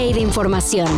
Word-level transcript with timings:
de 0.00 0.20
información. 0.20 0.88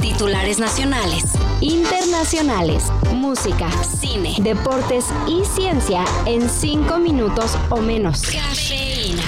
Titulares 0.00 0.60
nacionales, 0.60 1.24
internacionales, 1.60 2.84
música, 3.12 3.68
cine, 3.82 4.36
deportes 4.38 5.06
y 5.26 5.44
ciencia 5.44 6.04
en 6.26 6.48
5 6.48 6.98
minutos 6.98 7.58
o 7.70 7.78
menos. 7.78 8.22
Cafeína. 8.22 9.22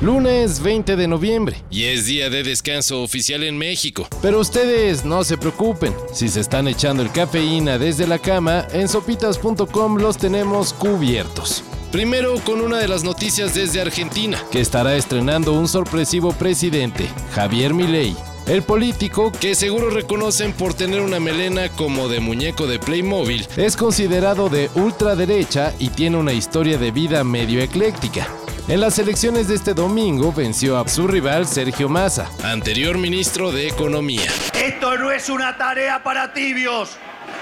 Lunes 0.00 0.62
20 0.62 0.96
de 0.96 1.06
noviembre 1.06 1.62
y 1.70 1.84
es 1.84 2.06
día 2.06 2.30
de 2.30 2.42
descanso 2.42 3.02
oficial 3.02 3.42
en 3.42 3.58
México. 3.58 4.08
Pero 4.22 4.40
ustedes 4.40 5.04
no 5.04 5.22
se 5.22 5.36
preocupen, 5.36 5.94
si 6.12 6.28
se 6.28 6.40
están 6.40 6.66
echando 6.66 7.02
el 7.02 7.12
cafeína 7.12 7.76
desde 7.78 8.06
la 8.06 8.18
cama, 8.18 8.66
en 8.72 8.88
sopitas.com 8.88 9.98
los 9.98 10.16
tenemos 10.16 10.72
cubiertos. 10.72 11.62
Primero 11.92 12.34
con 12.44 12.62
una 12.62 12.78
de 12.78 12.88
las 12.88 13.04
noticias 13.04 13.54
desde 13.54 13.82
Argentina, 13.82 14.42
que 14.50 14.60
estará 14.60 14.96
estrenando 14.96 15.52
un 15.52 15.68
sorpresivo 15.68 16.32
presidente, 16.32 17.06
Javier 17.34 17.74
Milei. 17.74 18.16
El 18.46 18.62
político, 18.62 19.32
que 19.32 19.56
seguro 19.56 19.90
reconocen 19.90 20.52
por 20.52 20.72
tener 20.72 21.00
una 21.00 21.18
melena 21.18 21.68
como 21.70 22.08
de 22.08 22.20
muñeco 22.20 22.68
de 22.68 22.78
Playmobil, 22.78 23.48
es 23.56 23.76
considerado 23.76 24.48
de 24.48 24.70
ultraderecha 24.76 25.72
y 25.80 25.88
tiene 25.88 26.16
una 26.16 26.32
historia 26.32 26.78
de 26.78 26.92
vida 26.92 27.24
medio 27.24 27.60
ecléctica. 27.60 28.28
En 28.68 28.80
las 28.80 29.00
elecciones 29.00 29.48
de 29.48 29.56
este 29.56 29.74
domingo 29.74 30.32
venció 30.32 30.78
a 30.78 30.86
su 30.86 31.08
rival 31.08 31.48
Sergio 31.48 31.88
Massa, 31.88 32.30
anterior 32.44 32.98
ministro 32.98 33.50
de 33.50 33.66
Economía. 33.66 34.30
Esto 34.54 34.96
no 34.96 35.10
es 35.10 35.28
una 35.28 35.58
tarea 35.58 36.04
para 36.04 36.32
tibios, 36.32 36.96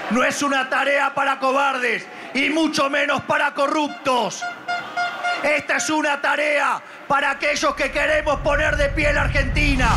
no 0.09 0.23
es 0.23 0.41
una 0.41 0.71
tarea 0.71 1.13
para 1.13 1.37
cobardes 1.37 2.03
y 2.33 2.49
mucho 2.49 2.89
menos 2.89 3.21
para 3.21 3.53
corruptos. 3.53 4.41
Esta 5.43 5.77
es 5.77 5.87
una 5.91 6.19
tarea 6.19 6.81
para 7.07 7.29
aquellos 7.29 7.75
que 7.75 7.91
queremos 7.91 8.39
poner 8.39 8.75
de 8.75 8.89
pie 8.89 9.13
la 9.13 9.21
Argentina. 9.21 9.95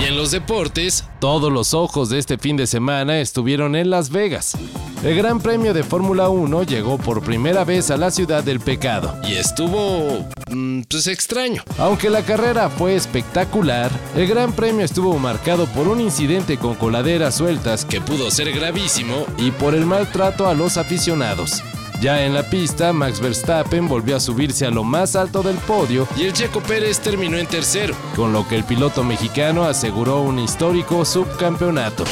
Y 0.00 0.04
en 0.04 0.16
los 0.16 0.30
deportes, 0.30 1.04
todos 1.20 1.52
los 1.52 1.74
ojos 1.74 2.08
de 2.08 2.18
este 2.18 2.38
fin 2.38 2.56
de 2.56 2.66
semana 2.66 3.20
estuvieron 3.20 3.76
en 3.76 3.90
Las 3.90 4.08
Vegas. 4.08 4.56
El 5.04 5.14
Gran 5.14 5.40
Premio 5.40 5.74
de 5.74 5.82
Fórmula 5.82 6.30
1 6.30 6.62
llegó 6.62 6.96
por 6.96 7.22
primera 7.22 7.64
vez 7.64 7.90
a 7.90 7.98
la 7.98 8.10
ciudad 8.10 8.42
del 8.42 8.60
pecado 8.60 9.14
y 9.28 9.34
estuvo... 9.34 10.26
Mm, 10.48 10.82
pues 10.88 11.06
extraño. 11.06 11.62
Aunque 11.78 12.08
la 12.08 12.22
carrera 12.22 12.70
fue 12.70 12.94
espectacular, 12.94 13.90
el 14.16 14.26
Gran 14.26 14.52
Premio 14.52 14.86
estuvo 14.86 15.18
marcado 15.18 15.66
por 15.66 15.86
un 15.86 16.00
incidente 16.00 16.56
con 16.56 16.76
coladeras 16.76 17.34
sueltas 17.34 17.84
que 17.84 18.00
pudo 18.00 18.30
ser 18.30 18.52
gravísimo 18.52 19.26
y 19.36 19.50
por 19.50 19.74
el 19.74 19.84
maltrato 19.84 20.48
a 20.48 20.54
los 20.54 20.78
aficionados. 20.78 21.62
Ya 22.00 22.24
en 22.24 22.32
la 22.32 22.42
pista, 22.42 22.94
Max 22.94 23.20
Verstappen 23.20 23.86
volvió 23.86 24.16
a 24.16 24.20
subirse 24.20 24.64
a 24.64 24.70
lo 24.70 24.84
más 24.84 25.16
alto 25.16 25.42
del 25.42 25.56
podio 25.56 26.08
y 26.16 26.22
el 26.22 26.32
Checo 26.32 26.62
Pérez 26.62 26.98
terminó 26.98 27.36
en 27.36 27.46
tercero, 27.46 27.94
con 28.16 28.32
lo 28.32 28.48
que 28.48 28.56
el 28.56 28.64
piloto 28.64 29.04
mexicano 29.04 29.64
aseguró 29.64 30.22
un 30.22 30.38
histórico 30.38 31.04
subcampeonato. 31.04 32.04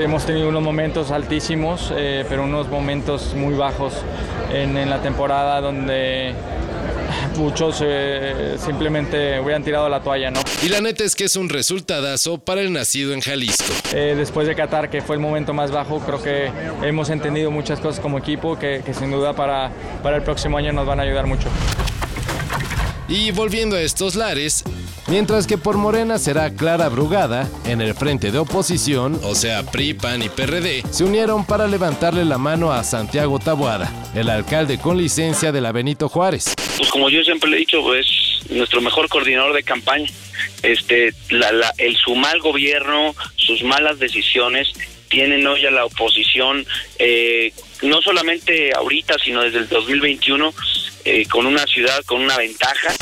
Hemos 0.00 0.24
tenido 0.24 0.48
unos 0.48 0.62
momentos 0.62 1.10
altísimos, 1.10 1.92
eh, 1.94 2.24
pero 2.26 2.44
unos 2.44 2.70
momentos 2.70 3.34
muy 3.34 3.54
bajos 3.54 3.92
en, 4.50 4.78
en 4.78 4.88
la 4.88 5.02
temporada 5.02 5.60
donde 5.60 6.34
muchos 7.36 7.78
eh, 7.82 8.56
simplemente 8.58 9.40
hubieran 9.40 9.64
tirado 9.64 9.88
la 9.88 10.00
toalla, 10.00 10.30
¿no? 10.30 10.40
Y 10.62 10.68
la 10.68 10.80
neta 10.80 11.04
es 11.04 11.14
que 11.14 11.24
es 11.24 11.36
un 11.36 11.48
resultadazo 11.48 12.38
para 12.38 12.60
el 12.60 12.72
nacido 12.72 13.12
en 13.12 13.20
Jalisco. 13.20 13.72
Eh, 13.92 14.14
después 14.16 14.46
de 14.46 14.54
Qatar, 14.54 14.90
que 14.90 15.02
fue 15.02 15.16
el 15.16 15.20
momento 15.20 15.52
más 15.52 15.70
bajo, 15.70 16.00
creo 16.00 16.22
que 16.22 16.50
hemos 16.82 17.10
entendido 17.10 17.50
muchas 17.50 17.80
cosas 17.80 18.00
como 18.00 18.18
equipo 18.18 18.58
que, 18.58 18.82
que 18.84 18.94
sin 18.94 19.10
duda 19.10 19.34
para, 19.34 19.70
para 20.02 20.16
el 20.16 20.22
próximo 20.22 20.58
año 20.58 20.72
nos 20.72 20.86
van 20.86 21.00
a 21.00 21.02
ayudar 21.02 21.26
mucho. 21.26 21.48
Y 23.08 23.30
volviendo 23.32 23.76
a 23.76 23.82
estos 23.82 24.14
lares, 24.14 24.64
Mientras 25.06 25.46
que 25.46 25.58
por 25.58 25.76
Morena 25.76 26.18
será 26.18 26.50
Clara 26.50 26.88
Brugada, 26.88 27.46
en 27.66 27.82
el 27.82 27.94
frente 27.94 28.32
de 28.32 28.38
oposición, 28.38 29.20
o 29.22 29.34
sea 29.34 29.62
PRI, 29.62 29.92
PAN 29.92 30.22
y 30.22 30.30
PRD, 30.30 30.82
se 30.90 31.04
unieron 31.04 31.44
para 31.44 31.66
levantarle 31.66 32.24
la 32.24 32.38
mano 32.38 32.72
a 32.72 32.82
Santiago 32.84 33.38
Tabuada, 33.38 33.90
el 34.14 34.30
alcalde 34.30 34.78
con 34.78 34.96
licencia 34.96 35.52
de 35.52 35.60
la 35.60 35.72
Benito 35.72 36.08
Juárez. 36.08 36.54
Pues 36.76 36.90
como 36.90 37.08
yo 37.08 37.22
siempre 37.22 37.50
le 37.50 37.56
he 37.56 37.60
dicho, 37.60 37.94
es 37.94 38.06
nuestro 38.50 38.80
mejor 38.80 39.08
coordinador 39.08 39.54
de 39.54 39.62
campaña. 39.62 40.08
Este, 40.62 41.12
la, 41.30 41.52
la, 41.52 41.72
el 41.78 41.96
su 41.96 42.14
mal 42.16 42.40
gobierno, 42.40 43.14
sus 43.36 43.62
malas 43.62 43.98
decisiones 43.98 44.72
tienen 45.08 45.46
hoy 45.46 45.64
a 45.64 45.70
la 45.70 45.84
oposición, 45.84 46.66
eh, 46.98 47.52
no 47.82 48.02
solamente 48.02 48.72
ahorita, 48.74 49.16
sino 49.22 49.42
desde 49.42 49.58
el 49.58 49.68
2021, 49.68 50.52
eh, 51.04 51.26
con 51.26 51.46
una 51.46 51.64
ciudad 51.66 52.02
con 52.04 52.22
una 52.22 52.36
ventaja. 52.36 52.92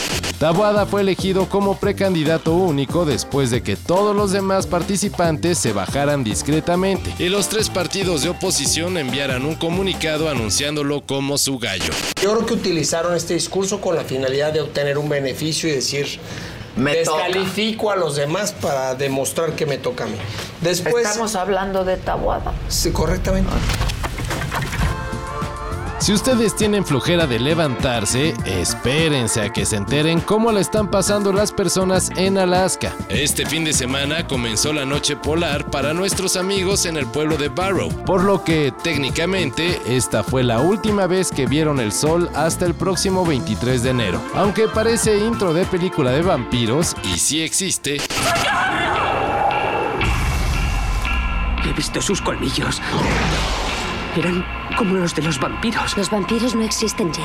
Taboada 0.42 0.86
fue 0.86 1.02
elegido 1.02 1.48
como 1.48 1.76
precandidato 1.76 2.54
único 2.54 3.04
después 3.04 3.52
de 3.52 3.62
que 3.62 3.76
todos 3.76 4.16
los 4.16 4.32
demás 4.32 4.66
participantes 4.66 5.56
se 5.56 5.72
bajaran 5.72 6.24
discretamente 6.24 7.14
y 7.20 7.28
los 7.28 7.48
tres 7.48 7.70
partidos 7.70 8.22
de 8.22 8.30
oposición 8.30 8.98
enviaran 8.98 9.44
un 9.44 9.54
comunicado 9.54 10.28
anunciándolo 10.28 11.06
como 11.06 11.38
su 11.38 11.60
gallo. 11.60 11.92
Yo 12.20 12.32
creo 12.32 12.44
que 12.44 12.54
utilizaron 12.54 13.14
este 13.14 13.34
discurso 13.34 13.80
con 13.80 13.94
la 13.94 14.02
finalidad 14.02 14.52
de 14.52 14.62
obtener 14.62 14.98
un 14.98 15.08
beneficio 15.08 15.68
y 15.68 15.74
decir, 15.74 16.18
me 16.74 16.92
descalifico 16.92 17.82
toca. 17.82 17.94
a 17.94 17.96
los 17.98 18.16
demás 18.16 18.50
para 18.50 18.96
demostrar 18.96 19.54
que 19.54 19.64
me 19.64 19.78
toca 19.78 20.02
a 20.02 20.06
mí. 20.08 20.16
Después, 20.60 21.06
Estamos 21.06 21.36
hablando 21.36 21.84
de 21.84 21.98
Tabuada. 21.98 22.52
Sí, 22.66 22.90
correctamente. 22.90 23.52
Si 26.02 26.12
ustedes 26.12 26.56
tienen 26.56 26.84
flojera 26.84 27.28
de 27.28 27.38
levantarse, 27.38 28.34
espérense 28.44 29.40
a 29.40 29.52
que 29.52 29.64
se 29.64 29.76
enteren 29.76 30.20
cómo 30.20 30.50
la 30.50 30.58
están 30.58 30.90
pasando 30.90 31.32
las 31.32 31.52
personas 31.52 32.10
en 32.16 32.38
Alaska. 32.38 32.92
Este 33.08 33.46
fin 33.46 33.62
de 33.62 33.72
semana 33.72 34.26
comenzó 34.26 34.72
la 34.72 34.84
noche 34.84 35.14
polar 35.14 35.70
para 35.70 35.94
nuestros 35.94 36.34
amigos 36.34 36.86
en 36.86 36.96
el 36.96 37.06
pueblo 37.06 37.36
de 37.36 37.50
Barrow, 37.50 37.88
por 38.04 38.24
lo 38.24 38.42
que 38.42 38.74
técnicamente 38.82 39.80
esta 39.86 40.24
fue 40.24 40.42
la 40.42 40.58
última 40.58 41.06
vez 41.06 41.30
que 41.30 41.46
vieron 41.46 41.78
el 41.78 41.92
sol 41.92 42.28
hasta 42.34 42.66
el 42.66 42.74
próximo 42.74 43.24
23 43.24 43.84
de 43.84 43.90
enero. 43.90 44.20
Aunque 44.34 44.66
parece 44.66 45.20
intro 45.20 45.54
de 45.54 45.64
película 45.66 46.10
de 46.10 46.22
vampiros, 46.22 46.96
y 47.14 47.16
sí 47.16 47.42
existe. 47.42 47.98
He 51.64 51.72
visto 51.72 52.02
sus 52.02 52.20
colmillos. 52.20 52.82
Eran 54.16 54.44
como 54.76 54.94
los 54.94 55.14
de 55.14 55.22
los 55.22 55.38
vampiros. 55.40 55.96
Los 55.96 56.10
vampiros 56.10 56.54
no 56.54 56.62
existen 56.62 57.12
ya. 57.12 57.24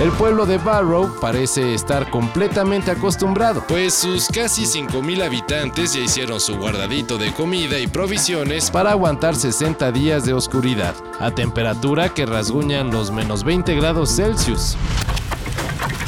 El 0.00 0.10
pueblo 0.12 0.46
de 0.46 0.56
Barrow 0.56 1.20
parece 1.20 1.74
estar 1.74 2.08
completamente 2.08 2.90
acostumbrado, 2.90 3.62
pues 3.68 3.92
sus 3.92 4.28
casi 4.28 4.62
5.000 4.62 5.22
habitantes 5.22 5.92
ya 5.92 6.00
hicieron 6.00 6.40
su 6.40 6.56
guardadito 6.56 7.18
de 7.18 7.32
comida 7.32 7.78
y 7.78 7.86
provisiones 7.86 8.70
para 8.70 8.92
aguantar 8.92 9.36
60 9.36 9.92
días 9.92 10.24
de 10.24 10.32
oscuridad, 10.32 10.94
a 11.18 11.34
temperatura 11.34 12.14
que 12.14 12.24
rasguñan 12.24 12.90
los 12.90 13.10
menos 13.10 13.44
20 13.44 13.74
grados 13.74 14.16
Celsius. 14.16 14.76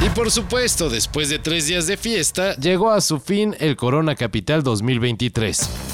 Y 0.03 0.09
por 0.09 0.31
supuesto, 0.31 0.89
después 0.89 1.29
de 1.29 1.37
tres 1.37 1.67
días 1.67 1.85
de 1.85 1.95
fiesta, 1.95 2.55
llegó 2.55 2.89
a 2.89 2.99
su 2.99 3.19
fin 3.19 3.55
el 3.59 3.75
Corona 3.75 4.15
Capital 4.15 4.63
2023. 4.63 5.92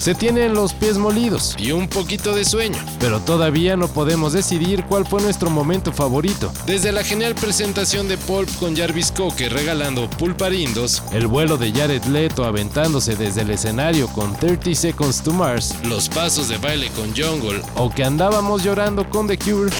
Se 0.00 0.14
tienen 0.14 0.54
los 0.54 0.72
pies 0.72 0.96
molidos 0.96 1.54
y 1.58 1.72
un 1.72 1.86
poquito 1.86 2.34
de 2.34 2.46
sueño, 2.46 2.78
pero 2.98 3.20
todavía 3.20 3.76
no 3.76 3.86
podemos 3.86 4.32
decidir 4.32 4.84
cuál 4.84 5.06
fue 5.06 5.20
nuestro 5.20 5.50
momento 5.50 5.92
favorito. 5.92 6.50
Desde 6.64 6.90
la 6.90 7.04
genial 7.04 7.34
presentación 7.34 8.08
de 8.08 8.16
Pulp 8.16 8.48
con 8.58 8.74
Jarvis 8.74 9.12
Coque 9.12 9.50
regalando 9.50 10.08
pulparindos, 10.08 11.02
el 11.12 11.26
vuelo 11.26 11.58
de 11.58 11.70
Jared 11.70 12.04
Leto 12.04 12.46
aventándose 12.46 13.14
desde 13.14 13.42
el 13.42 13.50
escenario 13.50 14.08
con 14.08 14.34
30 14.34 14.74
Seconds 14.74 15.22
to 15.22 15.34
Mars, 15.34 15.74
los 15.84 16.08
pasos 16.08 16.48
de 16.48 16.56
baile 16.56 16.88
con 16.96 17.14
Jungle 17.14 17.60
o 17.76 17.90
que 17.90 18.02
andábamos 18.02 18.64
llorando 18.64 19.06
con 19.06 19.26
The 19.26 19.36
Cure. 19.36 19.70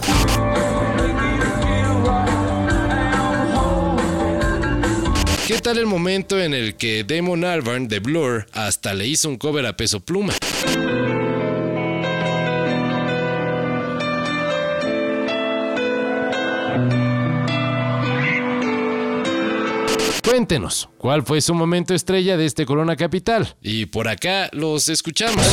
¿Qué 5.51 5.59
tal 5.59 5.79
el 5.79 5.87
momento 5.87 6.41
en 6.41 6.55
el 6.55 6.77
que 6.77 7.03
Damon 7.03 7.43
Albarn 7.43 7.89
de 7.89 7.99
Blur 7.99 8.47
hasta 8.53 8.95
le 8.95 9.09
hizo 9.09 9.29
un 9.29 9.37
cover 9.37 9.67
a 9.67 9.77
peso 9.77 9.99
pluma? 9.99 10.33
Cuéntenos, 20.23 20.89
¿cuál 20.99 21.25
fue 21.25 21.41
su 21.41 21.53
momento 21.53 21.95
estrella 21.95 22.37
de 22.37 22.47
este 22.47 22.65
Corona 22.65 22.95
Capital? 22.95 23.57
Y 23.61 23.87
por 23.87 24.07
acá 24.07 24.51
los 24.53 24.89
escuchamos. 24.89 25.45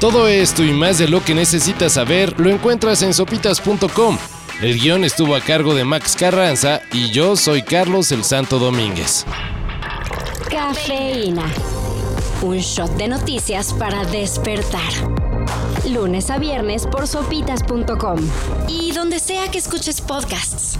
Todo 0.00 0.28
esto 0.28 0.64
y 0.64 0.72
más 0.72 0.96
de 0.96 1.08
lo 1.08 1.22
que 1.22 1.34
necesitas 1.34 1.92
saber 1.92 2.40
lo 2.40 2.48
encuentras 2.48 3.02
en 3.02 3.12
sopitas.com. 3.12 4.16
El 4.62 4.80
guion 4.80 5.04
estuvo 5.04 5.34
a 5.36 5.42
cargo 5.42 5.74
de 5.74 5.84
Max 5.84 6.16
Carranza 6.18 6.80
y 6.90 7.10
yo 7.10 7.36
soy 7.36 7.60
Carlos 7.60 8.10
el 8.10 8.24
Santo 8.24 8.58
Domínguez. 8.58 9.26
Cafeína. 10.50 11.44
Un 12.40 12.56
shot 12.56 12.96
de 12.96 13.08
noticias 13.08 13.74
para 13.74 14.06
despertar. 14.06 14.90
lunes 15.86 16.30
a 16.30 16.38
viernes 16.38 16.86
por 16.86 17.06
sopitas.com 17.06 18.18
y 18.68 18.92
donde 18.92 19.18
sea 19.18 19.50
que 19.50 19.58
escuches 19.58 20.00
podcasts. 20.00 20.78